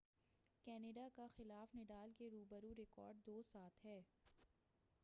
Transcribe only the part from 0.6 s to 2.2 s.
Canada کا خلاف Nadal